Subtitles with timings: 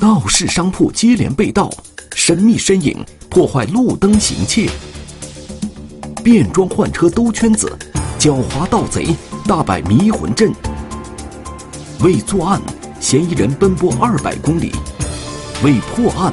[0.00, 1.68] 闹市商铺接连被盗，
[2.14, 4.70] 神秘身影破坏路灯行窃，
[6.22, 7.76] 变装换车兜圈子，
[8.16, 9.16] 狡猾盗贼
[9.46, 10.52] 大摆迷魂阵。
[12.00, 12.62] 为作案，
[13.00, 14.70] 嫌疑人奔波二百公里；
[15.64, 16.32] 为破案，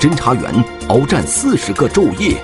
[0.00, 0.52] 侦查员
[0.88, 2.42] 鏖战四十个昼夜。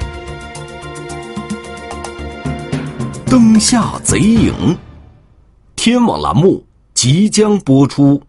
[3.26, 4.78] 灯下贼影，
[5.74, 8.22] 天网栏目即将播出。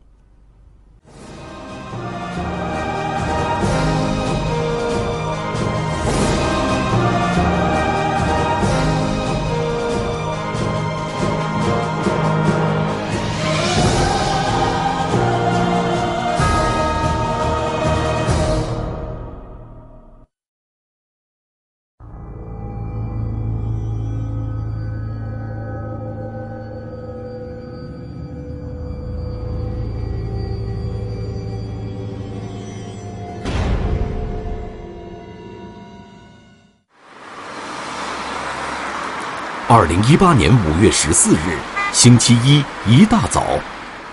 [39.75, 41.57] 二零一八年五月十四日，
[41.91, 43.43] 星期一一大早，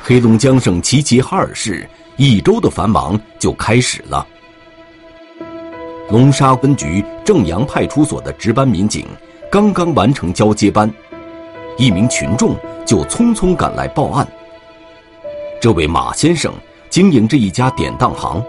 [0.02, 1.86] 黑龙江省齐齐哈尔市
[2.16, 4.26] 一周的繁忙就开始了。
[6.08, 9.06] 龙沙分局正阳派出所的值班民警
[9.52, 10.90] 刚刚完成交接班，
[11.76, 14.26] 一名群众就匆匆赶来报案。
[15.60, 16.50] 这位马先生
[16.88, 18.42] 经营着一家典当行，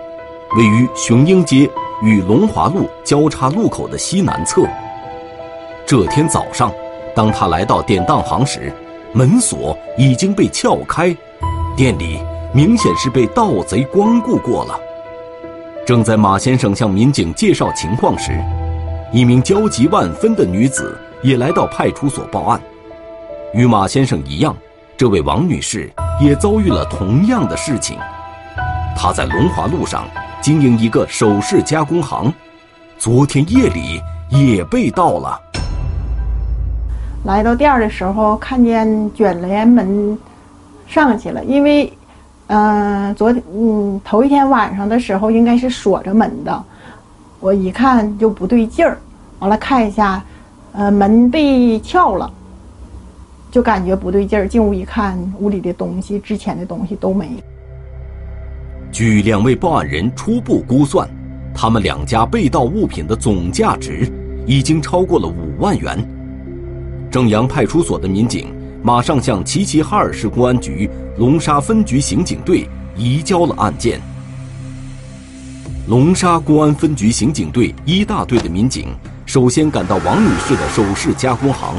[0.55, 1.69] 位于雄鹰街
[2.01, 4.65] 与龙华路交叉路口的西南侧。
[5.85, 6.71] 这天早上。
[7.15, 8.73] 当他来到典当行时，
[9.13, 11.15] 门锁已经被撬开，
[11.75, 12.19] 店里
[12.53, 14.79] 明显是被盗贼光顾过了。
[15.85, 18.31] 正在马先生向民警介绍情况时，
[19.11, 22.61] 一名焦急万分的女子也来到派出所报案。
[23.53, 24.55] 与马先生一样，
[24.95, 27.97] 这位王女士也遭遇了同样的事情。
[28.95, 30.07] 她在龙华路上
[30.39, 32.33] 经营一个首饰加工行，
[32.97, 35.41] 昨天夜里也被盗了。
[37.23, 40.17] 来到店儿的时候，看见卷帘门
[40.87, 41.43] 上去了。
[41.45, 41.91] 因为，
[42.47, 46.63] 嗯，昨嗯头一天晚上的时候应该是锁着门的，
[47.39, 48.97] 我一看就不对劲儿，
[49.39, 50.23] 完了看一下，
[50.73, 52.31] 呃，门被撬了，
[53.51, 54.47] 就感觉不对劲儿。
[54.47, 57.29] 进屋一看，屋里的东西、值钱的东西都没。
[58.91, 61.07] 据两位报案人初步估算，
[61.53, 64.11] 他们两家被盗物品的总价值
[64.47, 65.97] 已经超过了五万元。
[67.11, 68.47] 正阳派出所的民警
[68.81, 73.99] 马上向齐齐哈尔市公安局龙沙分局刑警队移交了案件。
[75.87, 78.87] 龙沙公安分局刑警队一大队的民警
[79.25, 81.75] 首先赶到王女士的首饰加工行。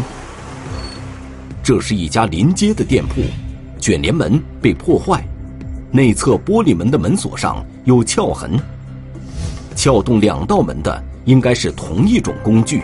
[1.63, 3.23] 这是一家临街的店铺，
[3.81, 5.25] 卷帘门被破坏，
[5.91, 8.61] 内侧玻璃门的门锁上有撬痕。
[9.75, 12.83] 撬动两道门的应该是同一种工具。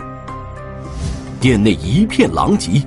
[1.39, 2.81] 店内一片狼藉，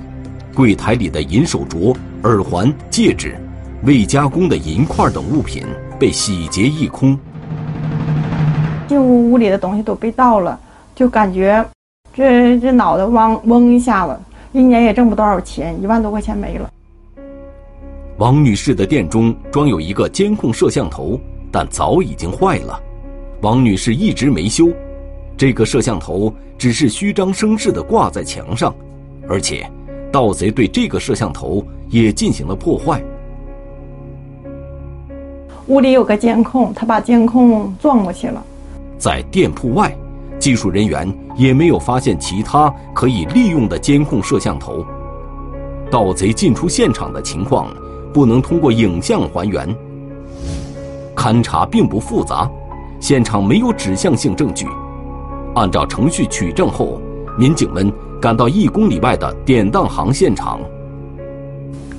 [0.53, 3.35] 柜台里的银手镯、耳环、戒指、
[3.83, 5.63] 未加工的银块等物品
[5.99, 7.17] 被洗劫一空。
[8.87, 10.59] 进屋屋里的东西都被盗了，
[10.93, 11.65] 就感觉
[12.13, 14.15] 这这脑袋嗡嗡一下子，
[14.51, 16.69] 一年也挣不多少钱，一万多块钱没了。
[18.19, 21.19] 王女士的店中装有一个监控摄像头，
[21.51, 22.79] 但早已经坏了，
[23.41, 24.69] 王女士一直没修。
[25.35, 28.73] 这个摄像头只是虚张声势地挂在墙上，
[29.27, 29.69] 而且，
[30.11, 33.03] 盗贼对这个摄像头也进行了破坏。
[35.67, 38.43] 屋里有个监控，他把监控撞过去了。
[38.97, 39.95] 在店铺外，
[40.37, 44.85] 技术人员也没有发现其他可以利用的监控摄像头。
[45.89, 47.73] 盗贼进出现场的情况
[48.13, 49.75] 不能通过影像还原。
[51.15, 52.49] 勘查并不复杂，
[52.99, 54.67] 现场没有指向性证据。
[55.55, 56.99] 按照程序取证后，
[57.37, 60.59] 民警们赶到一公里外的典当行现场。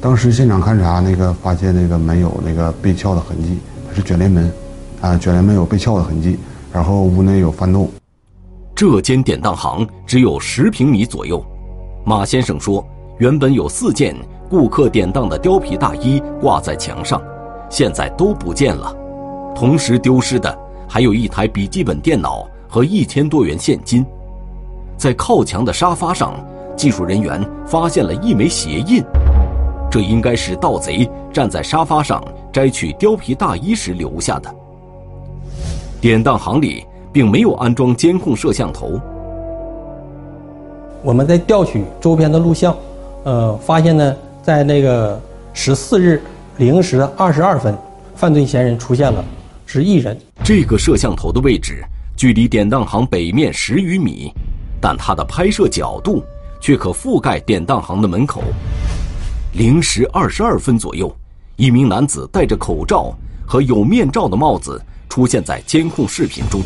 [0.01, 3.59] 当时现场勘查，那个发现那个门有那个被撬的痕迹，
[3.89, 4.53] 它是卷帘门，
[5.01, 6.37] 啊，卷帘门有被撬的痕迹，
[6.73, 7.89] 然后屋内有翻动。
[8.75, 11.43] 这间典当行只有十平米左右。
[12.05, 12.85] 马先生说，
[13.19, 14.17] 原本有四件
[14.51, 17.23] 顾客典当的貂皮大衣挂在墙上，
[17.71, 18.93] 现在都不见了。
[19.55, 20.59] 同时丢失的
[20.89, 22.47] 还有一台笔记本电脑。
[22.75, 24.05] 和一千多元现金，
[24.97, 26.35] 在靠墙的沙发上，
[26.77, 29.01] 技术人员发现了一枚鞋印，
[29.89, 32.21] 这应该是盗贼站在沙发上
[32.53, 34.53] 摘取貂皮大衣时留下的。
[36.01, 39.01] 典当行里并没有安装监控摄像头。
[41.01, 42.77] 我们在调取周边的录像，
[43.23, 45.17] 呃，发现呢，在那个
[45.53, 46.21] 十四日
[46.57, 47.73] 零时二十二分，
[48.17, 49.25] 犯罪嫌疑人出现了，
[49.65, 50.19] 是一人。
[50.43, 51.85] 这个摄像头的位置
[52.17, 54.33] 距离典当行北面十余米，
[54.81, 56.23] 但它的拍摄角度
[56.61, 58.43] 却可覆盖典当行的门口。
[59.53, 61.15] 零时二十二分左右，
[61.57, 63.13] 一名男子戴着口罩
[63.47, 66.61] 和有面罩的帽子出现在监控视频中，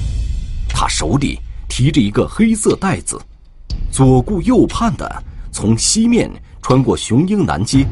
[0.68, 3.20] 他手里提着一个黑色袋子，
[3.90, 6.30] 左顾右盼的从西面
[6.62, 7.86] 穿过雄鹰南街。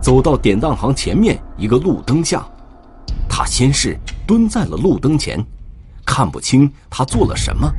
[0.00, 2.46] 走到典当行前面一个路灯下，
[3.28, 5.44] 他先是蹲在了路灯前，
[6.06, 7.70] 看不清他做了什么，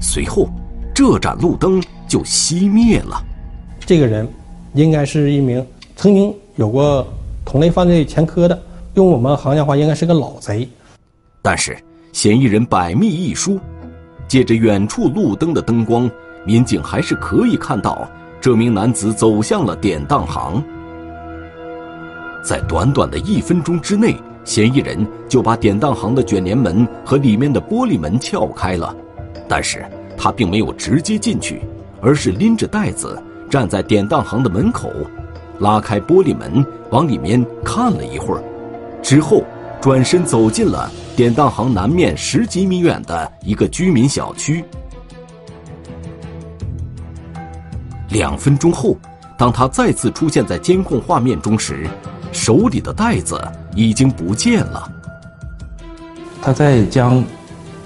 [0.00, 0.48] 随后
[0.94, 3.20] 这盏路灯就熄灭了。
[3.80, 4.28] 这个人
[4.74, 5.66] 应该是一名
[5.96, 7.04] 曾经有过
[7.44, 8.62] 同类犯罪前科的，
[8.94, 10.68] 用我们行家话应该是个老贼。
[11.42, 11.76] 但是
[12.12, 13.58] 嫌疑人百密一疏，
[14.28, 16.08] 借着远处路灯的灯光，
[16.44, 18.06] 民警还是可以看到
[18.40, 20.62] 这名男子走向了典当行。
[22.44, 24.14] 在短短的一分钟之内，
[24.44, 28.94] 嫌疑人就把典当行的卷帘门和里面的玻璃门撬开了，
[29.48, 29.84] 但是
[30.16, 31.60] 他并没有直接进去，
[32.00, 34.90] 而是拎着袋子站在典当行的门口，
[35.58, 38.42] 拉开玻璃门往里面看了一会儿，
[39.02, 39.44] 之后
[39.80, 44.64] 转身走进了典当行南面十几米远的一个居民小区。
[48.08, 48.96] 两分钟后，
[49.38, 51.86] 当他再次出现在监控画面中时，
[52.32, 53.40] 手里的袋子
[53.74, 54.90] 已经不见了。
[56.42, 57.22] 他在将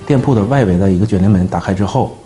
[0.07, 2.17] 店铺的外围的一个卷帘门打开之后，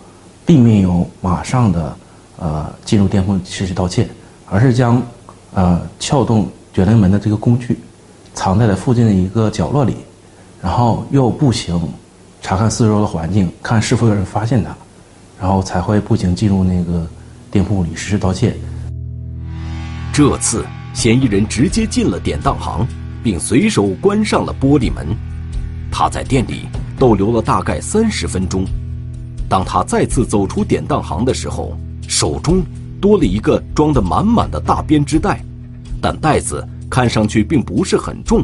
[0.45, 1.95] 并没有马上的
[2.37, 4.07] 呃进入店铺实施盗窃，
[4.45, 5.01] 而是将
[5.53, 7.79] 呃撬动卷帘门的这个工具
[8.33, 9.95] 藏在了附近的一个角落里，
[10.61, 11.81] 然后又步行
[12.41, 14.75] 查看四周的环境，看是否有人发现他，
[15.39, 17.07] 然后才会步行进入那个
[17.49, 18.55] 店铺里实施盗窃。
[20.13, 20.63] 这次。
[20.93, 22.85] 嫌疑人直接进了典当行，
[23.23, 25.07] 并随手关上了玻璃门。
[25.91, 28.65] 他在店里逗留了大概三十分钟。
[29.47, 31.75] 当他再次走出典当行的时候，
[32.07, 32.61] 手中
[33.01, 35.43] 多了一个装得满满的大编织袋，
[36.01, 38.43] 但袋子看上去并不是很重。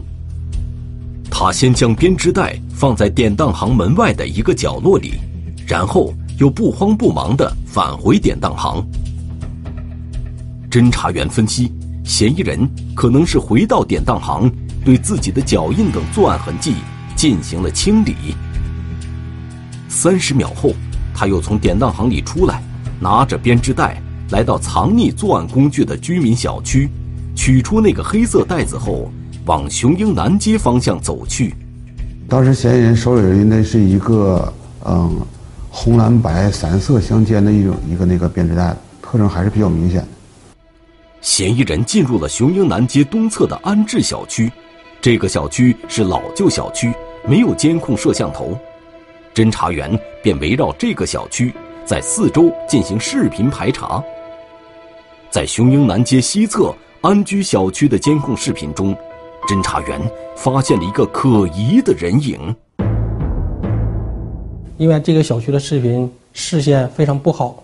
[1.30, 5.16] 他先将编织袋放在典当行门外的一个角落里，
[5.68, 8.84] 然后又不慌不忙地返回典当行。
[10.72, 11.72] 侦查员分析。
[12.06, 14.50] 嫌疑人可能是回到典当行，
[14.86, 16.76] 对自己的脚印等作案痕迹
[17.16, 18.14] 进行了清理。
[19.90, 20.72] 三十秒后，
[21.16, 22.62] 他又从典当行里出来，
[23.00, 24.00] 拿着编织袋
[24.30, 26.88] 来到藏匿作案工具的居民小区，
[27.36, 29.12] 取出那个黑色袋子后，
[29.46, 31.56] 往雄鹰南街方向走去。
[32.30, 34.54] 当时嫌疑人手里应该是一个
[34.86, 35.20] 嗯
[35.72, 40.06] 红蓝白三色相间的一种一个那个编织袋，特征还是比较明显。
[41.26, 44.50] 嫌疑人进入了雄鹰南街东侧的安置小区，
[45.02, 46.94] 这个小区是老旧小区，
[47.28, 48.56] 没有监控摄像头。
[49.34, 51.52] 侦查员便围绕这个小区，
[51.84, 54.02] 在四周进行视频排查。
[55.32, 58.96] 在雄鹰南街西侧安居小区的监控视频中，
[59.48, 60.00] 侦查员
[60.36, 62.56] 发现了一个可疑的人影。
[64.78, 67.64] 因为这个小区的视频视线非常不好，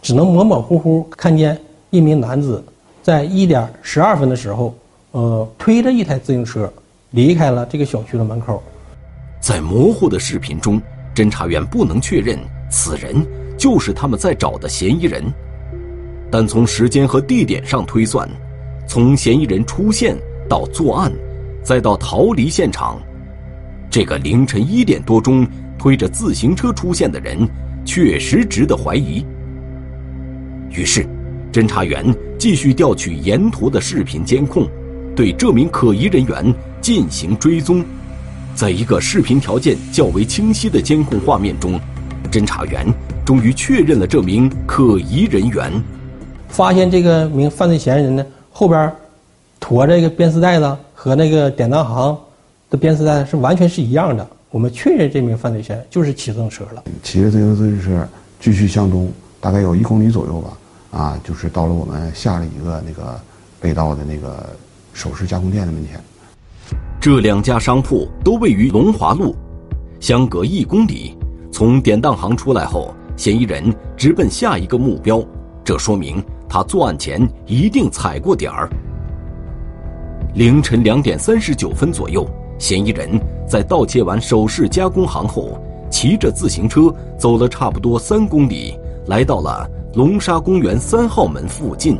[0.00, 1.60] 只能模模糊糊看见
[1.90, 2.64] 一名男子。
[3.10, 4.72] 在一点十二分的时候，
[5.10, 6.72] 呃，推着一台自行车
[7.10, 8.62] 离开了这个小区的门口。
[9.40, 10.80] 在模糊的视频中，
[11.12, 12.38] 侦查员不能确认
[12.70, 13.16] 此人
[13.58, 15.24] 就是他们在找的嫌疑人，
[16.30, 18.30] 但从时间和地点上推算，
[18.86, 20.16] 从嫌疑人出现
[20.48, 21.12] 到作案，
[21.64, 22.96] 再到逃离现场，
[23.90, 25.44] 这个凌晨一点多钟
[25.76, 27.36] 推着自行车出现的人
[27.84, 29.26] 确实值得怀疑。
[30.70, 31.04] 于是。
[31.52, 34.68] 侦查员继续调取沿途的视频监控，
[35.16, 37.84] 对这名可疑人员进行追踪。
[38.54, 41.80] 在一个视频条件较为清晰的监控画面中，
[42.30, 42.86] 侦查员
[43.24, 45.72] 终于确认了这名可疑人员。
[46.48, 48.92] 发现这个名犯罪嫌疑人呢，后边
[49.58, 52.16] 驮着一个编丝袋子和那个典当行
[52.68, 54.26] 的编丝袋是完全是一样的。
[54.50, 56.84] 我们确认这名犯罪嫌疑人就是骑自行车了。
[57.02, 58.08] 骑着这个自行车
[58.40, 60.50] 继续向东，大概有一公里左右吧。
[60.90, 63.20] 啊，就是到了我们下了一个那个
[63.60, 64.50] 被盗的那个
[64.92, 66.00] 首饰加工店的门前。
[67.00, 69.34] 这两家商铺都位于龙华路，
[70.00, 71.16] 相隔一公里。
[71.52, 75.22] 从典当行出来后，嫌疑人直奔下一个目标，
[75.64, 78.68] 这说明他作案前一定踩过点儿。
[80.34, 82.28] 凌晨两点三十九分左右，
[82.58, 83.18] 嫌疑人
[83.48, 85.58] 在盗窃完首饰加工行后，
[85.90, 89.68] 骑着自行车走了差不多三公里，来到了。
[89.94, 91.98] 龙沙公园三号门附近。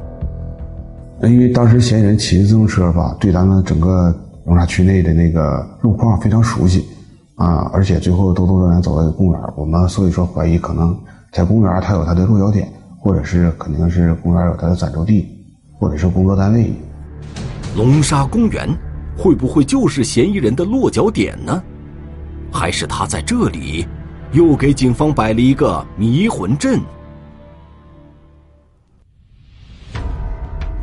[1.22, 4.14] 因为当时嫌疑人骑着自行车吧，对咱们整个
[4.46, 6.86] 龙沙区内的那个路况非常熟悉，
[7.34, 10.96] 啊，而且最后都都让走到公园，我们所以说怀疑可能
[11.32, 12.66] 在公园他有他的落脚点，
[13.00, 15.26] 或者是肯定是公园有他的暂住地，
[15.78, 16.72] 或者是工作单位。
[17.76, 18.68] 龙沙公园
[19.18, 21.60] 会不会就是嫌疑人的落脚点呢？
[22.52, 23.84] 还是他在这里
[24.32, 26.80] 又给警方摆了一个迷魂阵？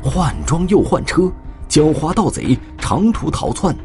[0.09, 1.23] 换装又换车，
[1.69, 3.75] 狡猾盗贼长途逃窜，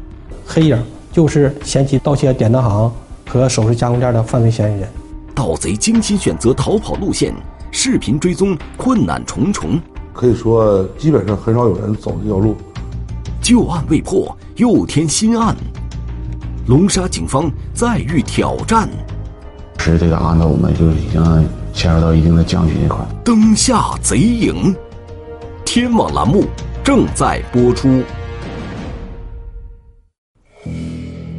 [0.45, 2.91] 黑影就是嫌弃盗窃典当行
[3.29, 4.89] 和首饰加工店的犯罪嫌疑人。
[5.35, 7.33] 盗贼精心选择逃跑路线，
[7.71, 9.79] 视频追踪困难重重。
[10.13, 12.55] 可以说，基本上很少有人走这条路。
[13.41, 15.55] 旧案未破，又添新案，
[16.67, 18.87] 龙沙警方再遇挑战。
[19.79, 23.05] 是这个案子，我们就已经陷入到一定的僵局这块。
[23.25, 24.73] 灯下贼影，
[25.73, 26.43] 天网栏目
[26.83, 28.03] 正在播出。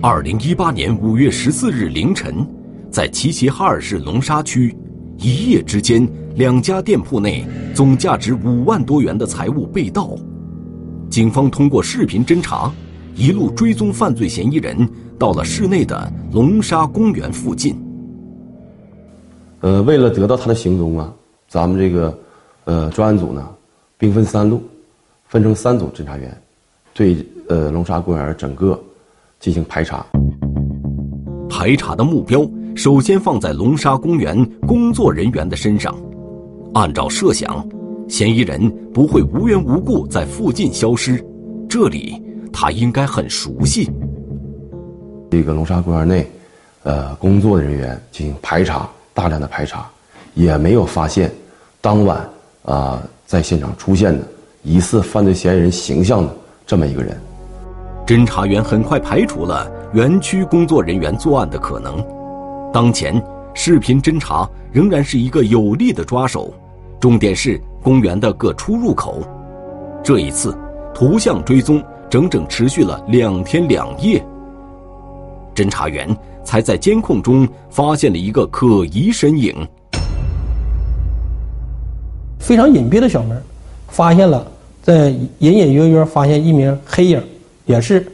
[0.02, 2.44] 二零一八年五月十四日凌晨，
[2.90, 4.76] 在齐齐哈尔市龙沙区，
[5.18, 10.16] 一夜之间，两家店铺内总价值五万多元的财物被盗。
[11.08, 12.74] 警方通过视频侦查，
[13.14, 14.76] 一路追踪犯罪嫌疑人，
[15.16, 17.80] 到了市内的龙沙公园附近。
[19.60, 21.14] 呃，为了得到他的行踪啊，
[21.46, 22.18] 咱们这个
[22.64, 23.48] 呃专案组呢，
[24.04, 24.62] 兵分三路，
[25.26, 26.30] 分成三组侦查员，
[26.92, 27.16] 对
[27.48, 28.78] 呃龙沙公园整个
[29.40, 30.04] 进行排查。
[31.48, 32.46] 排查的目标
[32.76, 35.96] 首先放在龙沙公园工作人员的身上，
[36.74, 37.66] 按照设想。
[38.06, 41.24] 嫌疑人不会无缘无故在附近消失，
[41.66, 43.90] 这里他应该很熟悉。
[45.30, 46.30] 这个龙沙公园内，
[46.82, 49.88] 呃，工作人员进行排查，大量的排查，
[50.34, 51.32] 也没有发现
[51.80, 52.28] 当晚
[52.66, 54.26] 啊在现场出现的
[54.62, 57.16] 疑似犯罪嫌疑人形象的这么一个人。
[58.06, 62.04] 侦查员很快排除了园区工作人员作案的可能。
[62.72, 63.22] 当前，
[63.54, 66.52] 视频侦查仍然是一个有力的抓手，
[67.00, 67.60] 重点是。
[67.84, 69.20] 公园的各出入口，
[70.02, 70.56] 这一次
[70.94, 74.24] 图像追踪整整持续了两天两夜。
[75.54, 76.08] 侦查员
[76.42, 79.54] 才在监控中发现了一个可疑身影。
[82.44, 83.42] 非常隐蔽的小门，
[83.88, 84.46] 发现了
[84.82, 85.08] 在
[85.38, 87.22] 隐隐约约发现一名黑影，
[87.64, 88.06] 也是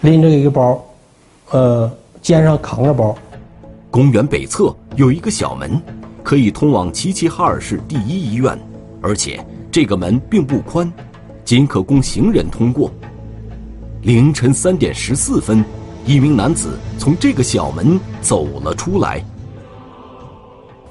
[0.00, 0.84] 拎着一个包，
[1.52, 1.88] 呃，
[2.20, 3.16] 肩上扛着包。
[3.88, 5.80] 公园北侧有一个小门，
[6.24, 8.58] 可以通往齐齐哈尔市第一医院。
[9.00, 9.38] 而且
[9.70, 10.92] 这个门并不宽，
[11.44, 12.90] 仅可供行人通过。
[14.02, 15.64] 凌晨三点十四分，
[16.04, 19.24] 一名男子从这个小门走了出来。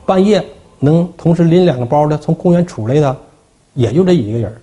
[0.05, 0.41] 半夜
[0.83, 3.15] 能同时拎两个包的从公园出来的，
[3.75, 4.53] 也就这一个人。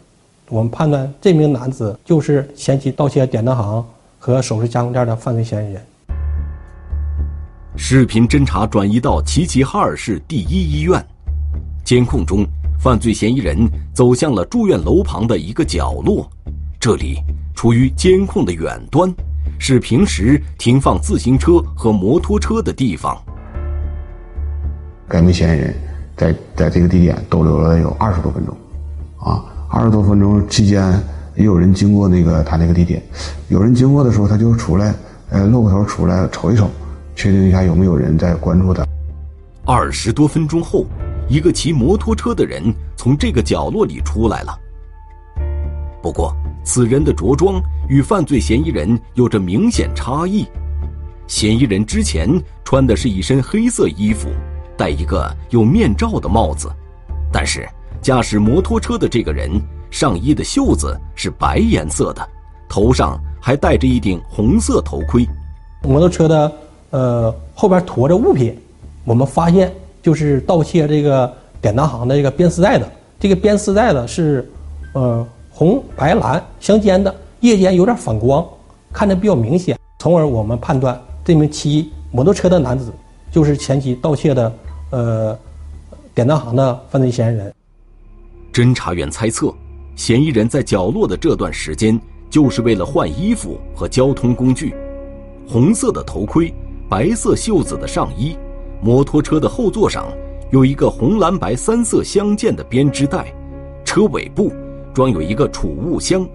[0.49, 3.85] 我们判断这名男子就是前期盗窃典当行
[4.19, 5.83] 和首饰加工店的犯罪嫌疑人。
[7.77, 11.03] 视频侦查转移到齐齐哈尔市第一医院，
[11.85, 12.45] 监控中。
[12.81, 16.31] 犯罪嫌疑人走向了住院楼旁的一个角落，
[16.79, 17.19] 这里
[17.55, 19.13] 处于监控的远端，
[19.59, 23.21] 是平时停放自行车和摩托车的地方。
[25.09, 25.75] 该名嫌疑人
[26.19, 28.55] 在在这个地点逗留了有二十多分钟，
[29.19, 30.93] 啊，二十多分钟期间
[31.37, 33.03] 也有人经过那个他那个地点，
[33.49, 34.95] 有人经过的时候他就出来，
[35.31, 36.69] 呃，露个头出来瞅一瞅，
[37.17, 38.85] 确定一下有没有人在关注他。
[39.65, 40.85] 二十多分钟后。
[41.31, 44.59] 一个骑摩托车的人从这个角落里出来了。
[46.01, 46.35] 不过，
[46.65, 50.47] 此人的着装与犯罪嫌疑人有着明显差异。
[51.27, 52.27] 嫌疑人之前
[52.65, 54.31] 穿的是一身黑色衣服，
[54.79, 56.71] 戴一个有面罩的帽子，
[57.31, 57.69] 但是
[58.01, 59.51] 驾驶摩托车的这个人
[59.91, 62.27] 上衣的袖子是白颜色的，
[62.69, 65.29] 头上还戴着一顶红色头盔。
[65.83, 66.53] 摩托车的
[66.91, 68.57] 呃后边驮着物品，
[69.05, 69.71] 我们发现。
[70.01, 71.31] 就是盗窃这个
[71.61, 74.49] 典当行的这个编丝带的，这个编丝带的是，
[74.95, 78.47] 呃，红白蓝相间的，夜间有点反光，
[78.91, 79.77] 看着比较明显。
[79.99, 82.91] 从而我们判断这名骑摩托车的男子
[83.31, 84.51] 就是前期盗窃的，
[84.91, 85.39] 呃，
[86.15, 87.55] 典当行的犯罪嫌疑人。
[88.53, 89.55] 侦查员猜测，
[89.95, 94.75] 嫌疑人在角落的这段时间就是为了换衣服和交通工具。
[95.47, 96.53] 红色的头盔，
[96.89, 98.37] 白色袖子的上衣。
[98.81, 100.07] 摩托车的后座上
[100.51, 103.35] 有一个红蓝白三色相间的编织袋，
[103.85, 104.53] 车尾部
[104.95, 106.27] 装有一个储物箱，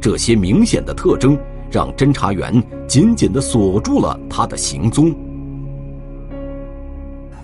[0.00, 1.38] 这些明显的特征
[1.70, 5.14] 让侦查员紧紧地锁住了他的行踪。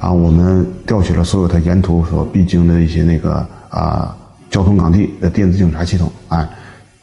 [0.04, 3.36] 啊，我们调取了所有他沿途所必经的一些那个
[3.70, 4.14] 啊
[4.50, 6.46] 交通岗地的电子警察系统，啊，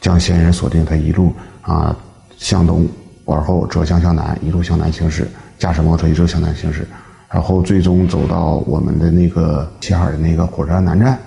[0.00, 1.32] 将嫌疑人锁定他一路
[1.62, 1.96] 啊
[2.36, 2.86] 向东
[3.24, 5.26] 往后转向向南，一路向南行驶，
[5.58, 6.86] 驾驶摩托车一直向南行驶，
[7.28, 11.18] 然后最终走到我们的那个齐齐哈尔的那个火车站南站。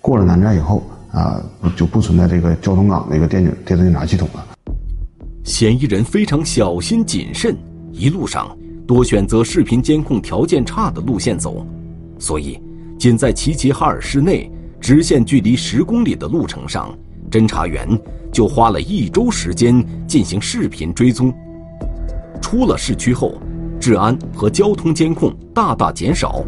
[0.00, 1.42] 过了南站以后啊，
[1.74, 4.46] 就不存在这个交通岗那个电警电子警察系统了。
[5.42, 7.56] 嫌疑人非常小心谨慎，
[7.90, 11.66] 一路上多选择视频监控条件差的路线走，
[12.18, 12.60] 所以
[12.98, 14.50] 仅在齐齐哈尔市内
[14.80, 16.96] 直线距离十公里的路程上，
[17.30, 17.88] 侦查员
[18.32, 21.32] 就花了一周时间进行视频追踪。
[22.40, 23.34] 出了市区后，
[23.80, 26.44] 治安和交通监控大大减少，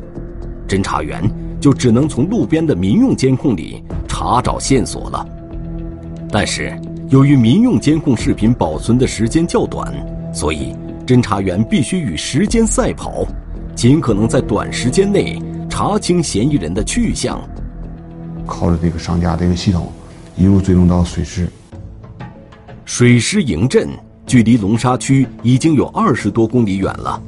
[0.69, 1.23] 侦查员。
[1.59, 5.27] 就只能从路边的民用监控里查找线索了。
[6.31, 6.79] 但是，
[7.09, 9.93] 由于民用监控视频保存的时间较短，
[10.33, 13.25] 所以侦查员必须与时间赛跑，
[13.77, 17.41] 尽可能在短时间内查清嫌疑人的去向。
[18.45, 19.93] 靠着这个商家这个系统，
[20.37, 21.49] 一路追踪到水师。
[22.85, 23.89] 水师营镇
[24.27, 27.23] 距离龙沙区已经有二十多公里远了，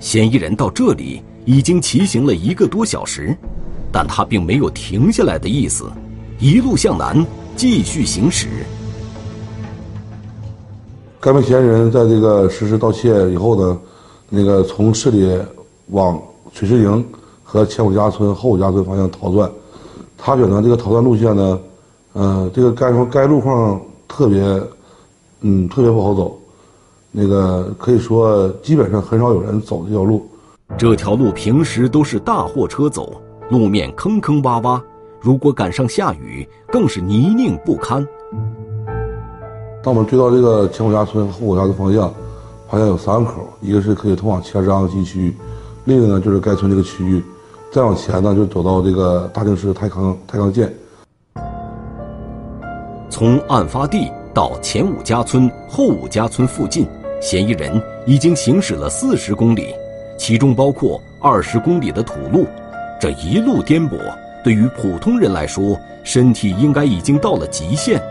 [0.00, 3.36] 嫌疑人到这里已经骑行了一个多小时。
[3.92, 5.90] 但他并没有停下来的意思，
[6.38, 8.48] 一路向南继续行驶。
[11.22, 13.78] 该名嫌疑人在这个实施盗窃以后呢，
[14.30, 15.38] 那个从市里
[15.88, 16.18] 往
[16.50, 17.04] 水师营
[17.44, 19.50] 和前五家村、后五家村方向逃窜。
[20.16, 21.60] 他选择这个逃窜路线呢，
[22.14, 24.40] 呃，这个该说该路况特别，
[25.42, 26.38] 嗯，特别不好走。
[27.12, 30.26] 那个可以说基本上很少有人走这条路。
[30.78, 33.20] 这条路平时都是大货车走。
[33.50, 34.80] 路面坑坑洼洼，
[35.20, 38.06] 如果赶上下雨，更是泥泞不堪。
[39.82, 42.12] 当我们追到这个前五家村后五家的方向，
[42.68, 45.34] 发现有三个口，一个是可以通往切张西区，
[45.84, 47.22] 另一个呢就是该村这个区域。
[47.72, 50.74] 再往前呢，就走到这个大庆市太康太康县。
[53.08, 56.86] 从案发地到前五家村后五家村附近，
[57.22, 59.74] 嫌疑人已经行驶了四十公里，
[60.18, 62.46] 其中包括二十公里的土路。
[63.00, 63.96] 这一路颠簸，
[64.44, 68.02] 对于普通人来说，身体应该已经到了极限，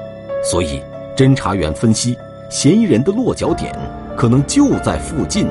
[0.43, 0.82] 所以
[1.19, 2.17] 侦查员分析，
[2.49, 3.77] 嫌疑人的落脚点
[4.15, 5.47] 可能就在附近。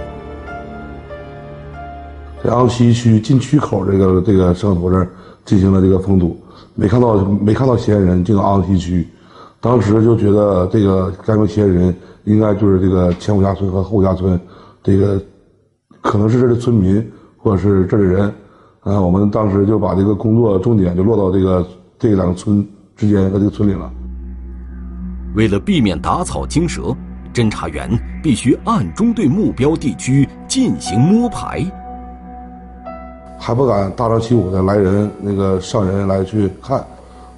[2.43, 5.07] 在昂西区禁区口这个这个摄像头这儿
[5.45, 6.35] 进行了这个封堵，
[6.75, 9.07] 没看到没看到嫌疑人进到昂西区，
[9.61, 14.41] 当时就觉得这个该名嫌疑人应该就是这个前五家村和后五家村，
[14.83, 15.21] 这个
[16.01, 18.33] 可能是这的村民或者是这里人。
[18.81, 23.93] 啊，我们当时就把这个工作重点就落到这个这两个村之间和这个村里了。
[25.39, 26.93] 为了避免打草惊蛇，
[27.33, 27.89] 侦查员
[28.21, 31.65] 必须暗中对目标地区进行摸排，
[33.39, 36.85] 还不敢大张旗鼓的来人那个上人来去看，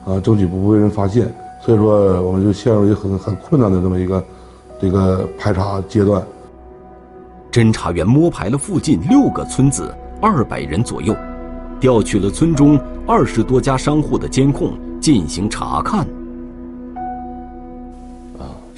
[0.06, 1.30] 啊，争取不被人发现。
[1.60, 4.24] 所以说，我们就陷入一个很很困难的这么一个
[4.80, 6.22] 这个排查阶段。
[7.52, 11.14] 侦查员摸排了附近六个村子，二百人左右。
[11.78, 16.06] 调取了村中二十多家商户的监控进行查看。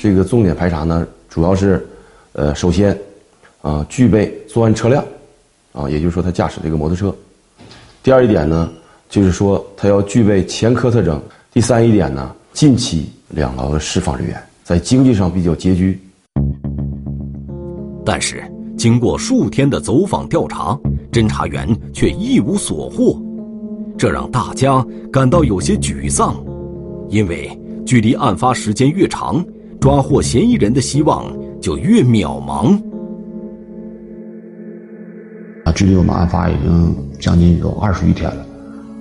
[0.03, 1.87] 这个重点排查呢，主要是，
[2.33, 2.99] 呃，首先，
[3.61, 5.05] 啊，具备作案车辆，
[5.71, 7.15] 啊，也就是说他驾驶这个摩托车。
[8.03, 8.69] 第二一点呢，
[9.09, 11.23] 就是说他要具备前科特征。
[11.53, 16.03] 第三一点呢，近期两个释放人员在经济上比较拮据。
[18.05, 18.43] 但是
[18.77, 20.77] 经过数天的走访调查。
[21.13, 23.17] 侦查员却一无所获，
[23.97, 26.43] 这让大家感到有些沮丧，
[27.09, 29.45] 因为距离案发时间越长，
[29.83, 31.27] 抓获嫌疑人的希望
[31.61, 32.81] 就越渺茫。
[35.65, 38.47] 啊，距离我们案发已经将近有二十余天了，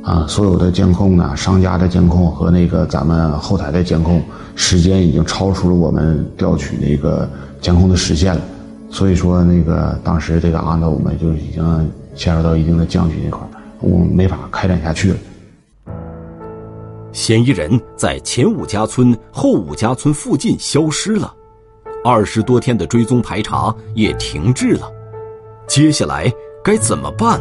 [0.02, 4.20] 啊，所有的监控呢，商家的监控和那个咱们后台的监控
[4.56, 7.30] 时间已经超出了我们调取那个
[7.62, 8.41] 监控的时限了，
[8.89, 11.89] 所以说那个当时这个案子我们就已经。
[12.13, 13.39] 陷入到一定的僵局那块
[13.80, 15.17] 我们没法开展下去了。
[17.12, 21.34] 嫌疑人在前五家村、后五家村附近消失了，
[22.04, 24.91] 二十多天的追踪排查也停滞了。
[25.67, 26.32] 接下来
[26.63, 27.39] 该怎么办？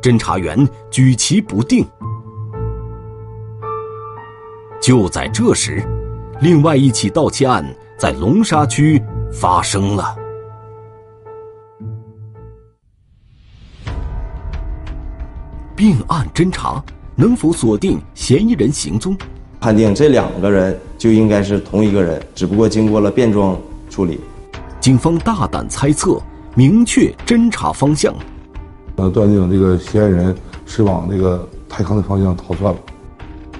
[0.00, 1.86] 侦查员举棋不定。
[4.80, 5.82] 就在这时，
[6.40, 7.64] 另外一起盗窃案
[7.98, 10.16] 在龙沙区发生了。
[15.74, 16.82] 并案侦查
[17.20, 19.16] 能否锁定嫌疑人行踪？
[19.58, 23.58] 判定这两个人就应该是同一个人，只不过经过了变装
[23.90, 24.20] 处理。
[24.78, 26.22] 警方大胆猜测，
[26.54, 28.14] 明确侦查方向。
[28.94, 30.32] 呃，断定这个嫌疑人
[30.64, 32.78] 是往那个泰康的方向逃窜了。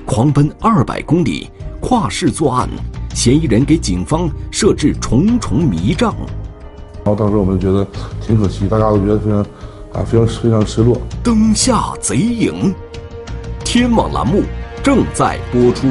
[0.06, 2.68] 狂奔二百公里，跨市作案，
[3.12, 6.14] 嫌疑人给警方设置重重迷障。
[7.04, 7.84] 然后当时我们觉得
[8.20, 9.40] 挺可惜，大家都觉得非常
[9.94, 10.96] 啊非常非常失落。
[11.24, 12.72] 灯下贼影，
[13.70, 14.42] 天网栏目
[14.82, 15.86] 正在播出。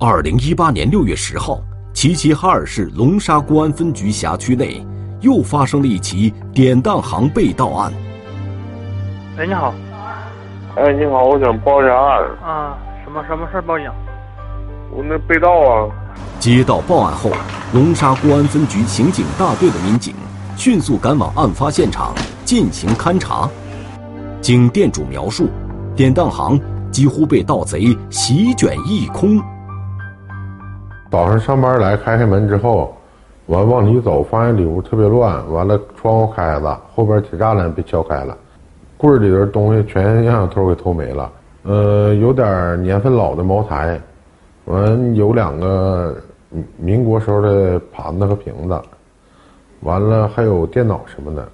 [0.00, 1.60] 二零一八年六月十号，
[1.92, 4.84] 齐齐哈尔市龙沙公安分局辖区内
[5.20, 7.92] 又发生了一起典当行被盗案。
[9.38, 9.72] 哎，你好。
[10.78, 12.24] 哎，你好，我想报一下案。
[12.42, 13.88] 啊，什么什么事报警？
[14.90, 15.88] 我那被盗啊。
[16.40, 17.30] 接到报案后，
[17.72, 20.12] 龙沙公安分局刑警大队的民警
[20.56, 22.12] 迅速赶往案发现场
[22.44, 23.48] 进行勘查。
[24.44, 25.48] 经店主描述，
[25.96, 29.40] 典当行几乎被盗贼席卷一空。
[31.10, 32.94] 早上上班来开开门之后，
[33.46, 38.36] 完往里走，发现里屋特别乱，完了窗户开了，后边铁栅栏被撬开了，
[38.98, 41.32] 柜里的东西全让小偷给偷没了。
[41.62, 43.98] 呃，有点年份老的茅台，
[44.66, 46.14] 完有两个
[46.76, 48.78] 民国时候的盘子和瓶子，
[49.80, 51.48] 完了还有电脑什么的。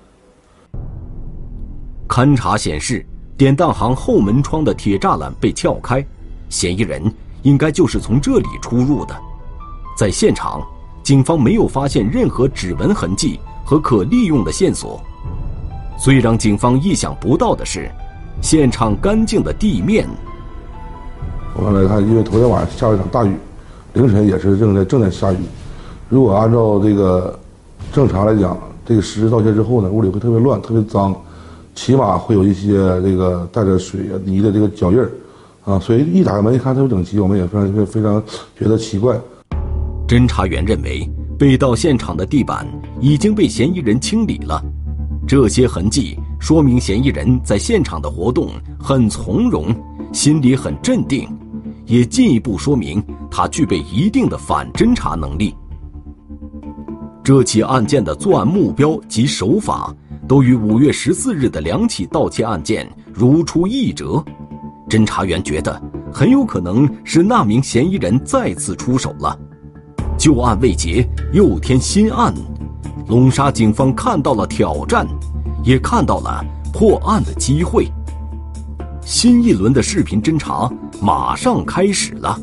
[2.11, 6.05] 勘查显示，典当行后门窗的铁栅栏被撬开，
[6.49, 7.01] 嫌疑人
[7.43, 9.17] 应该就是从这里出入的。
[9.97, 10.61] 在现场，
[11.05, 15.01] 警方没有发现任何指纹痕迹和可利用的线索。
[15.97, 17.89] 最让警方意想不到的是，
[18.43, 20.05] 现场干净的地面。
[21.55, 23.37] 我们来看，因为昨天晚上下了一场大雨，
[23.93, 25.39] 凌晨也是正在正在下雨。
[26.09, 27.39] 如果按照这个
[27.93, 31.15] 正常来讲，这个实施盗窃之后呢，屋里会特别乱、特别脏，
[31.75, 35.11] 起码会有一些这个带着水、泥的这个脚印儿
[35.65, 35.79] 啊。
[35.79, 38.23] 所以一打开门一看特别整齐，我们也非常非常
[38.59, 39.19] 觉得奇怪。
[40.07, 42.67] 侦查员认为，被盗现场的地板
[43.01, 44.63] 已经被嫌疑人清理了，
[45.27, 49.75] 这些痕迹说明嫌疑人在现场的活动很从容，
[50.13, 51.29] 心里很镇定，
[51.87, 55.55] 也进一步说明他具备一定的反侦查能力。
[57.23, 59.95] 这起案件的作案目标及手法
[60.29, 64.25] 都与五月十四日的两起盗窃案件如出一辙，
[64.89, 65.81] 侦查员觉得
[66.13, 69.39] 很有可能是那名嫌疑人再次出手了。
[70.17, 72.35] 旧案未结，又添新案，
[73.09, 75.07] 龙沙警方看到了挑战，
[75.65, 77.89] 也看到了破案的机会。
[79.03, 82.39] 新一轮的视频侦查马上开始了。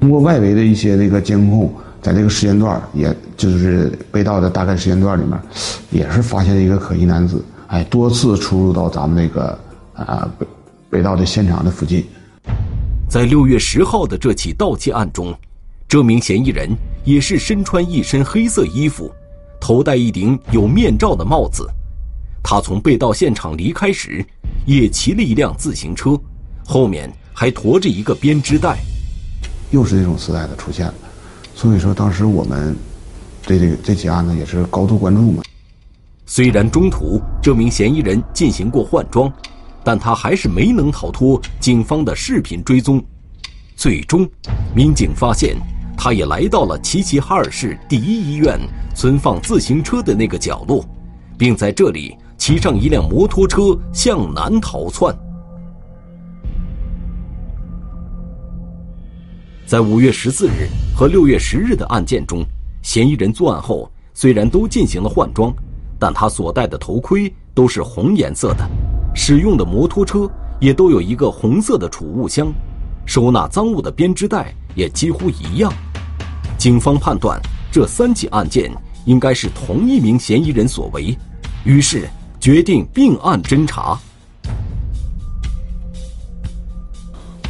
[0.00, 5.40] 通过外围的一些那个监控，在这个时间段，也就是被盗的大概时间段里面，
[5.90, 9.58] 也是发现了一个可疑男子，哎，多次出入到咱们那个
[9.94, 10.46] 啊被
[10.88, 12.04] 被盗的现场的附近。
[13.08, 15.34] 在六月十号的这起盗窃案中。
[15.88, 16.70] 这名嫌疑人
[17.04, 19.10] 也是身穿一身黑色衣服，
[19.60, 21.68] 头戴一顶有面罩的帽子。
[22.44, 24.24] 他从被盗现场离开时，
[24.64, 26.16] 也骑了一辆自行车，
[26.64, 28.78] 后面还驮着一个编织袋。
[29.72, 30.94] 又是这种磁带的出现了，
[31.60, 32.74] 所以说当时我们
[33.46, 35.42] 对这个这起案子也是高度关注嘛。
[36.24, 39.30] 虽然中途这名嫌疑人进行过换装，
[39.84, 43.04] 但他还是没能逃脱警方的视频追踪。
[43.76, 44.26] 最终，
[44.74, 45.54] 民警发现。
[45.98, 48.58] 他也来到了齐齐哈尔市第一医院
[48.94, 50.82] 存放自行车的那个角落，
[51.36, 55.14] 并在这里骑上一辆摩托车向南逃窜。
[59.70, 62.44] 在五月十四日和六月十日的案件中，
[62.82, 65.54] 嫌疑人作案后虽然都进行了换装，
[65.96, 68.68] 但他所戴的头盔都是红颜色的，
[69.14, 70.28] 使用的摩托车
[70.58, 72.52] 也都有一个红色的储物箱，
[73.06, 75.72] 收纳赃物的编织袋也几乎一样。
[76.58, 78.72] 警方判断这三起案件
[79.04, 81.16] 应该是同一名嫌疑人所为，
[81.62, 82.08] 于是
[82.40, 83.96] 决定并案侦查。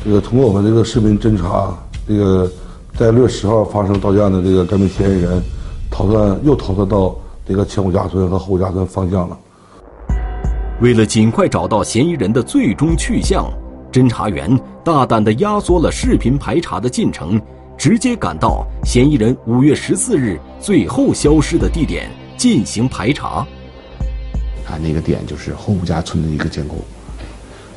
[0.04, 1.74] 这个通过我们这个视频侦查，
[2.06, 2.50] 这个
[2.96, 5.42] 在六月十号发生盗窃案的这个该名嫌疑人
[5.90, 9.38] 逃窜又逃窜到这个前五家村和后五家村方向了。
[10.80, 13.50] 为了尽快找到嫌疑人的最终去向，
[13.92, 17.40] 侦查员大胆地压缩了视频排查的进程。
[17.78, 23.46] 直接赶到嫌疑人五月十四日最后消失的地点进行排查。
[24.66, 26.76] 啊，那个点就是后五家村的一个监控，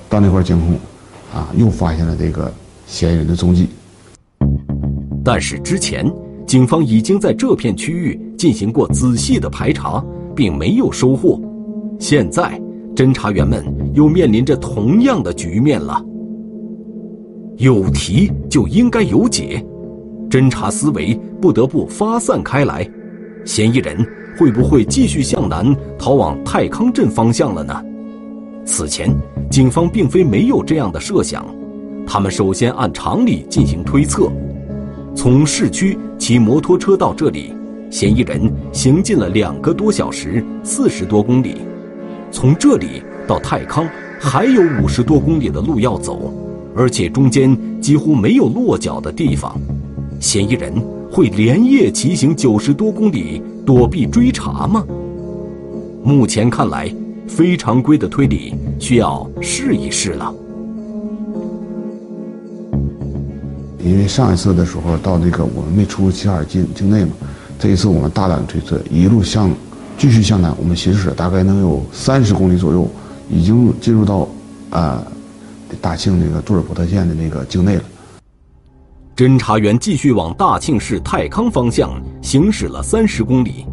[0.10, 0.74] 到那块监控，
[1.34, 2.52] 啊，又发现了这个
[2.86, 3.70] 嫌疑人的踪迹。
[5.24, 6.12] 但是之前
[6.46, 10.04] 警方已经在这片区域进行过仔细的排查，
[10.36, 11.40] 并没有收获。
[12.00, 12.60] 现在
[12.96, 16.04] 侦查员们又面临着同样的局面了。
[17.58, 19.64] 有题就应该有解。
[20.30, 22.90] 侦查思维不得不发散开来，
[23.46, 24.06] 嫌疑人
[24.38, 27.82] 会不会继续向南逃往泰康镇方向了呢？
[28.66, 29.10] 此前，
[29.52, 31.46] 警方并非没有这样的设想，
[32.06, 34.32] 他们首先按常理进行推测，
[35.16, 37.54] 从市区骑摩托车到这里，
[37.90, 41.58] 嫌疑人行进了两个多小时，四十多公里。
[42.32, 43.88] 从这里到泰康
[44.20, 46.34] 还有五十多公里的路要走，
[46.76, 49.56] 而且中间几乎没有落脚的地方。
[50.20, 50.74] 嫌疑人
[51.12, 54.84] 会连夜骑行九十多公里躲避追查吗？
[56.04, 56.94] 目前看来，
[57.28, 60.34] 非常规的推理需要试一试了。
[63.84, 67.12] 因为上一次的时候到那个我们没出齐齐哈尔境境内嘛，
[67.60, 69.52] 这一次我们大胆推测，一路向
[69.98, 72.88] 继续向南，我们行驶大概能有三十公里左右，
[73.30, 74.28] 已经进入到
[74.70, 75.04] 啊
[75.82, 77.84] 大庆那个杜尔伯特县的那个境内了。
[79.16, 83.66] 侦查员继续往大庆市泰康方向行驶了三十公里，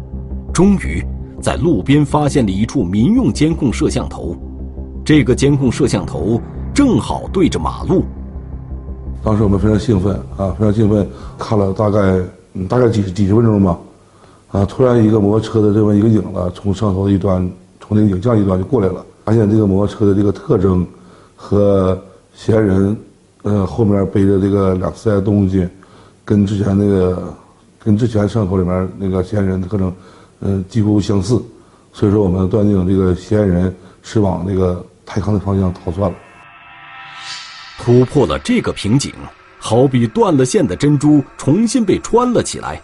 [0.53, 1.03] 终于
[1.41, 4.35] 在路边发现了一处民用监控摄像头。
[5.05, 6.39] 这个监控摄像头
[6.73, 8.05] 正好对着马路。
[9.23, 11.07] 当时我们非常兴奋啊，非常兴奋，
[11.37, 11.99] 看了大概
[12.53, 13.77] 嗯大概几十几十分钟吧，
[14.51, 20.85] 啊，突然一个摩托车的这么一个影子从摄像头的一端，从那个影像一端就过来了，发现这个摩托车的这个特征
[21.35, 21.99] 和
[22.33, 22.97] 嫌疑人。
[23.43, 25.67] 呃，后面背着这个两四袋东西，
[26.23, 27.33] 跟之前那个，
[27.83, 29.91] 跟之前摄像头里面那个嫌疑人的特征，
[30.41, 31.41] 嗯，几乎相似，
[31.91, 36.15] 所以说我们断定这个嫌疑人是往那个泰康的方向逃窜了。
[37.83, 39.11] 突破了这个瓶颈，
[39.57, 42.79] 好比断了线的珍珠重新被穿了起来。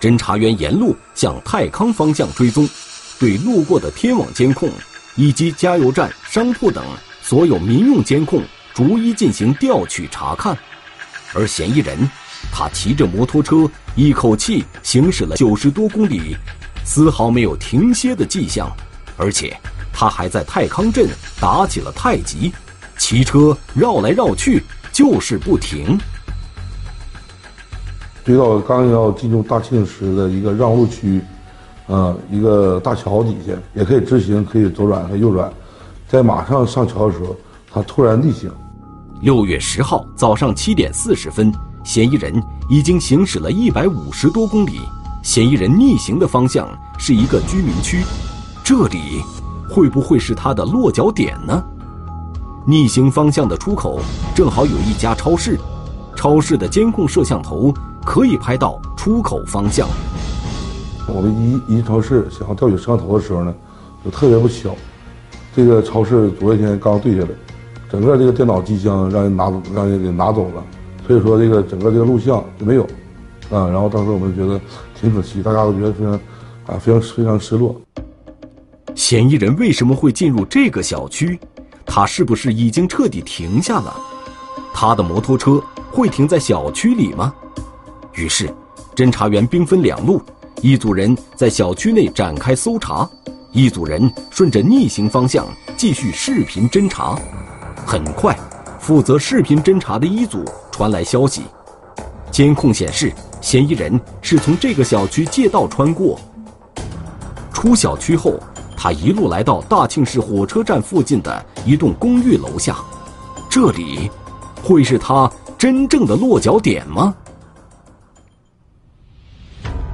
[0.00, 2.66] 侦查员沿路向泰康方向追踪，
[3.18, 4.70] 对路过的天网监控
[5.16, 6.84] 以及加油站、商铺等
[7.20, 8.40] 所有民用监控。
[8.72, 10.56] 逐一进行调取查看，
[11.34, 12.08] 而嫌疑人，
[12.52, 16.36] 他骑着摩托车一口气行驶了九十多公里，
[16.84, 18.70] 丝毫没有停歇的迹象，
[19.16, 19.58] 而且
[19.92, 21.08] 他还在泰康镇
[21.40, 22.52] 打起了太极，
[22.98, 25.98] 骑车绕来绕去就是不停。
[28.24, 31.22] 追到刚要进入大庆市的一个让路区，
[31.86, 35.50] 啊，一个大桥底下也可以直行，可以左转，和右转，
[36.06, 37.34] 在马上上桥的时候，
[37.72, 38.50] 他突然逆行。
[39.22, 41.50] 六月十号早上七点四十分，
[41.84, 44.80] 嫌疑人已经行驶了一百五十多公里。
[45.22, 48.04] 嫌疑人逆行的方向是一个居民区，
[48.62, 49.22] 这里
[49.70, 51.64] 会不会是他的落脚点呢？
[52.70, 53.98] 逆行方向的出口
[54.34, 55.58] 正好有一家超市，
[56.14, 57.72] 超市的监控摄像头
[58.04, 59.88] 可以拍到出口方向。
[61.08, 63.54] 我们一一超市想要调取摄像头的时候呢，
[64.04, 64.76] 就特别不巧，
[65.56, 67.28] 这个超市昨天刚对下来。
[67.90, 70.62] 整个这个电脑机箱让人拿让人给拿走了，
[71.06, 72.82] 所以说这个整个这个录像就没有，
[73.48, 74.60] 啊，然后当时我们觉得
[75.00, 76.12] 挺可惜，大家都觉得非常，
[76.66, 77.74] 啊，非常非常失落。
[78.94, 81.40] 嫌疑人为什么会进入这个小区？
[81.88, 83.96] 他是不是已经彻底停下了？
[84.74, 87.34] 他的摩托车会停在小区里吗？
[88.12, 88.48] 于是，
[88.94, 90.20] 侦查员兵分两路，
[90.60, 93.08] 一组人在小区内展开搜查，
[93.50, 95.46] 一组人顺着逆行方向
[95.76, 97.18] 继续视频侦查。
[97.86, 98.38] 很快，
[98.78, 101.42] 负责视频侦查的一组传来消息，
[102.30, 106.20] 监控显示嫌疑人是从这个小区借道穿过。
[107.52, 108.38] 出小区后，
[108.80, 112.76] 他一路来到大庆市火车站附近的一栋公寓楼下，
[113.50, 114.08] 这里
[114.62, 117.12] 会是他真正的落脚点吗？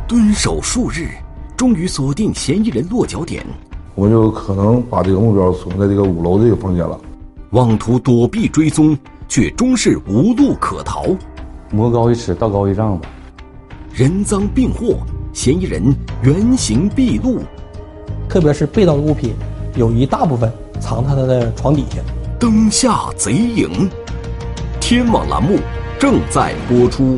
[0.07, 1.09] 蹲守数日，
[1.57, 3.43] 终于锁定嫌疑人落脚点，
[3.95, 7.01] 我们就可能把这个目标锁在这个五楼这个房间了。
[7.53, 8.95] 妄图躲避追踪，
[9.27, 11.07] 却终是无路可逃。
[11.71, 13.09] 魔高一尺，道高一丈吧。
[13.95, 14.99] 人赃并获，
[15.33, 15.83] 嫌疑人
[16.23, 17.41] 原形毕露。
[18.35, 19.33] 特别是被盗的物品，
[19.77, 21.99] 有一大部分藏在他的床底下。
[22.37, 23.89] 灯下贼影，
[24.81, 25.61] 天网栏目
[26.01, 27.17] 正在播出。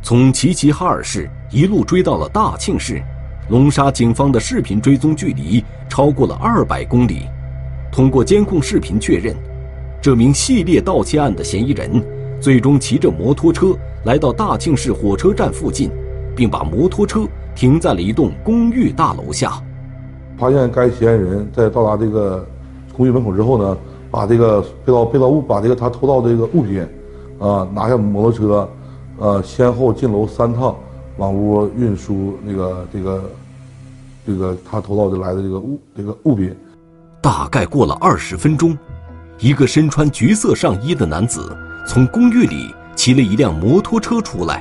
[0.00, 3.02] 从齐齐哈尔市一路追到了大庆市，
[3.48, 7.22] 龙沙警方的视频追踪距离超过了二百公里。
[7.90, 9.34] 通过监控视频确认，
[10.00, 12.00] 这名系列盗窃案的嫌疑人
[12.40, 15.90] 最终骑着摩托车来到大庆市火车站附近，
[16.36, 19.52] 并把摩托车停在了一栋公寓大楼下。
[20.38, 22.44] 发现该嫌疑人在到达这个
[22.92, 23.76] 公寓门口之后呢，
[24.10, 26.80] 把这个被盗被盗物，把这个他偷盗的这个物品，
[27.38, 28.68] 啊，拿下摩托车，
[29.18, 30.74] 呃，先后进楼三趟，
[31.16, 33.22] 往屋运输那个这个
[34.26, 36.54] 这个他偷盗的来的这个物这个物品。
[37.20, 38.76] 大概过了二十分钟，
[39.38, 44.60] 一个身穿橘色上衣的男子从公寓里骑了一辆摩托车出来。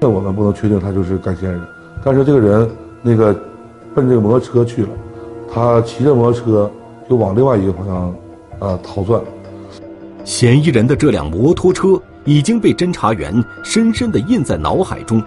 [0.00, 1.62] 那我们不能确定他就是该嫌疑人，
[2.06, 2.70] 但是这个人
[3.02, 3.34] 那个
[3.92, 4.88] 奔这个摩托车去了，
[5.52, 6.70] 他骑着摩托车
[7.10, 8.14] 就往另外一个方向
[8.60, 9.20] 呃逃窜。
[10.24, 15.20] 嫌疑人的这辆摩托车已经被侦查员深深地印在脑海中。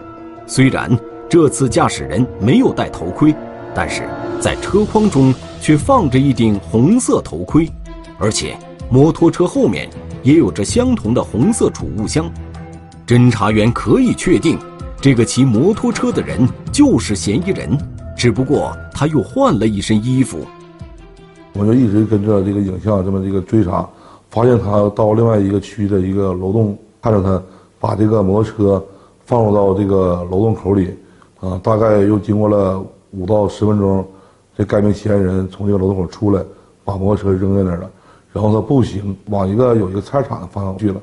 [0.47, 0.89] 虽然
[1.27, 3.35] 这次驾驶人没有戴头盔，
[3.75, 4.07] 但是
[4.39, 7.69] 在车筐中却放着一顶红色头盔，
[8.17, 8.55] 而且
[8.89, 9.89] 摩托车后面
[10.23, 12.31] 也有着相同的红色储物箱。
[13.05, 14.57] 侦查员可以确定，
[15.01, 17.77] 这个骑摩托车的人就是嫌疑人，
[18.17, 20.45] 只不过他又换了一身衣服。
[21.53, 23.87] 我就一直跟着这个影像这么这个追查，
[24.29, 27.41] 发现他到另外一个区的一个楼栋，看着他
[27.79, 28.85] 把这个摩托车。
[29.25, 30.91] 放入到这个楼洞口里，
[31.39, 34.03] 啊，大概又经过了五到十分钟，
[34.57, 36.43] 这该名嫌疑人从这个楼洞口出来，
[36.83, 37.87] 把摩托车扔在那儿了，
[38.33, 40.99] 然后他步行往一个有一个菜市场的方向去了。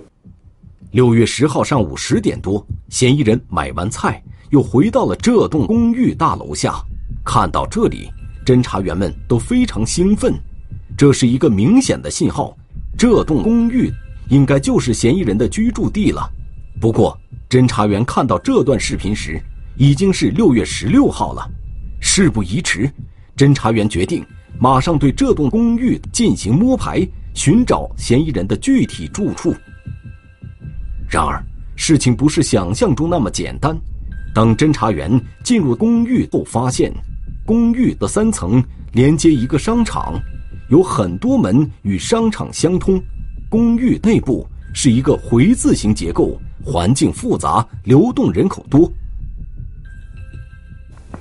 [0.96, 6.82] 六月十号上午十点多，嫌疑人买完菜，又回到了这栋公寓大楼下。
[7.22, 8.10] 看到这里，
[8.46, 10.32] 侦查员们都非常兴奋，
[10.96, 12.56] 这是一个明显的信号，
[12.96, 13.92] 这栋公寓
[14.30, 16.32] 应该就是嫌疑人的居住地了。
[16.80, 17.14] 不过，
[17.46, 19.38] 侦查员看到这段视频时，
[19.76, 21.46] 已经是六月十六号了。
[22.00, 22.90] 事不宜迟，
[23.36, 24.24] 侦查员决定
[24.58, 29.54] 马上对这栋公寓进行摸排，寻找嫌疑人的具体住处。
[31.08, 31.42] 然而，
[31.76, 33.76] 事情不是想象中那么简单。
[34.34, 36.92] 当侦查员进入公寓后，发现
[37.44, 40.20] 公寓的三层连接一个商场，
[40.68, 43.02] 有很多门与商场相通。
[43.48, 46.38] 公寓内部是一个回字形结构。
[46.64, 48.90] 环境复杂，流动人口多。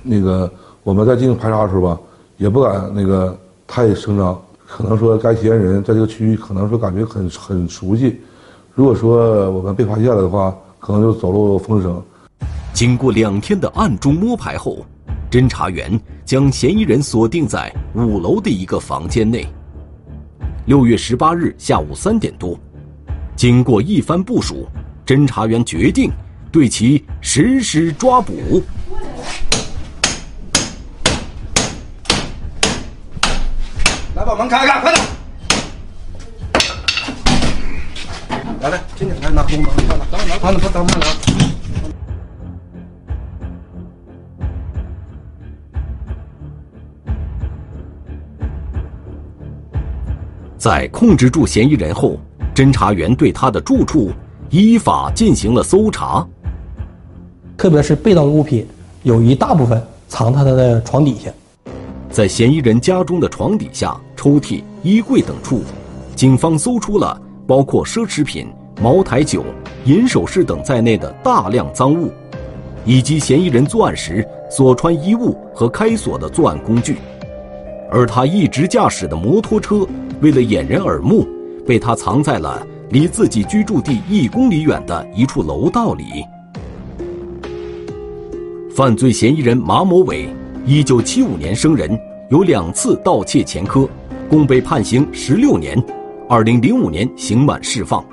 [0.02, 2.02] 那个我们在进行排查的时候吧，
[2.38, 8.20] 也不敢那个太声张，可能说该嫌疑人在这个区域，可能说感觉很很熟悉。
[8.76, 12.04] 如果说我们被发现了的话，可能就走漏风声。
[12.74, 14.86] 经过两天的暗中摸排后，
[15.32, 19.48] 侦查员将嫌疑人锁定在五楼的一个房间内。
[20.66, 22.60] 六月十八日下午三点多，
[23.34, 24.68] 经过一番部署。
[25.06, 26.12] 侦查员决定
[26.52, 28.34] 对其实施抓捕。
[34.16, 35.15] 来，把门开开，快点！
[38.66, 41.06] 来来，进去，来拿工具，快拿，拿，拿，拿，拿，拿。
[50.58, 52.18] 在控制住嫌疑人后，
[52.56, 54.12] 侦查员对他的住处。
[54.50, 56.26] 依法进行了搜查，
[57.58, 58.66] 特别是被盗物品，
[59.04, 61.30] 有一大部分藏他的床底下。
[62.10, 65.62] 在嫌疑人家中的床底下、抽屉、衣柜等处，
[66.16, 68.48] 警方搜出了包括奢侈品、
[68.82, 69.44] 茅台酒、
[69.86, 72.12] 银首饰等在内的大量赃物，
[72.86, 76.98] 以及嫌疑人作案时所穿衣物和开锁的作案工具。
[77.92, 79.88] 而他一直驾驶的摩托车，
[80.22, 81.28] 为了掩人耳目，
[81.66, 82.66] 被他藏在了。
[82.92, 86.24] 离自己居住地一公里远的一处楼道里，
[88.76, 90.30] 犯罪嫌疑人马某伟，
[90.68, 93.90] 一九七五年生人，有两次盗窃前科，
[94.30, 95.84] 共被判刑十六年，
[96.28, 98.04] 二零零五年刑满释放。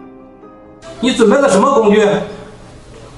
[1.01, 2.07] 你准备了什么工具？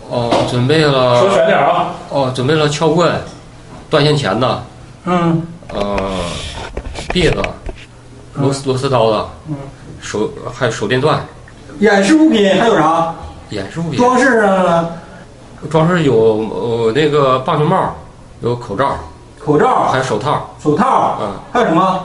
[0.09, 1.20] 哦，准备了。
[1.20, 1.94] 说全点啊！
[2.11, 3.12] 哦，准备了撬棍、
[3.90, 4.46] 断线钳子，
[5.07, 5.98] 嗯，呃，
[7.09, 7.42] 篦子、
[8.35, 9.57] 螺丝螺丝刀子，嗯，
[10.00, 11.18] 手还有手电钻。
[11.80, 13.12] 演示物品还有啥？
[13.50, 13.98] 演示物品。
[13.98, 14.90] 装饰上呢？
[15.70, 17.94] 装饰有呃那个棒球帽，
[18.42, 18.96] 有口罩，
[19.44, 20.54] 口罩还有手套。
[20.62, 21.18] 手套。
[21.20, 21.33] 嗯。
[21.52, 22.00] 还有什么？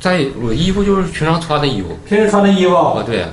[0.00, 1.88] 在我衣服就是平常穿的衣服。
[2.06, 2.74] 平时穿的衣服。
[2.74, 3.26] 啊，对。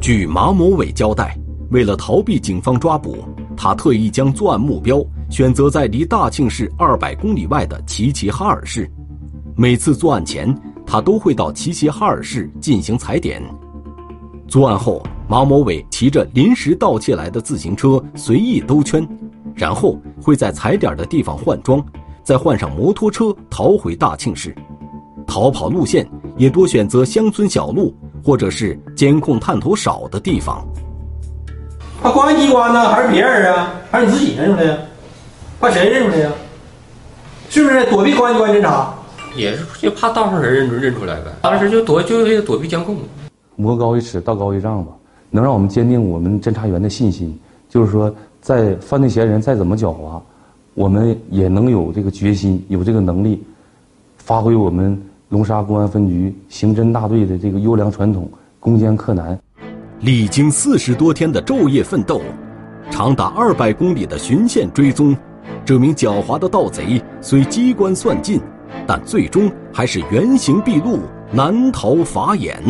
[0.00, 1.38] 据马某伟交代，
[1.70, 3.24] 为了逃避警方抓捕，
[3.56, 8.90] 他特意将作案目标选择在离大庆市二百公里外的齐齐哈尔市。
[9.56, 10.52] 每次作案前，
[10.84, 13.40] 他都会到齐齐哈尔市进行踩点。
[14.48, 19.06] 作案后，马某伟骑着临时盗窃来的自行车随意兜圈，
[19.54, 21.80] 然后会在踩点的地方换装，
[22.24, 24.52] 再换上摩托车逃回大庆市。
[25.26, 26.06] 逃跑路线
[26.36, 27.94] 也多选择乡村小路
[28.24, 30.66] 或者是监控探头少的地方。
[32.02, 33.74] 怕公安机关呢，还是别人啊？
[33.90, 34.76] 还是你自己认出来呀？
[35.60, 36.30] 怕谁认出来呀？
[37.48, 38.92] 是不是躲避公安机关侦查？
[39.34, 41.30] 也是就怕道上人认出认出来呗。
[41.40, 42.96] 当时就躲，就为了躲避监控。
[43.56, 44.92] 魔高一尺，道高一丈吧，
[45.30, 47.38] 能让我们坚定我们侦查员的信心。
[47.68, 50.20] 就是说，在犯罪嫌疑人再怎么狡猾，
[50.74, 53.42] 我们也能有这个决心，有这个能力，
[54.18, 55.00] 发挥我们
[55.32, 58.30] 龙沙公安分局刑侦大队的这个优良传统，
[58.60, 59.38] 攻坚克难。
[60.00, 62.20] 历经四十多天的昼夜奋斗，
[62.90, 65.16] 长达二百公里的巡线追踪，
[65.64, 68.42] 这名狡猾的盗贼虽机关算尽，
[68.86, 70.98] 但最终还是原形毕露，
[71.32, 72.62] 难逃法眼。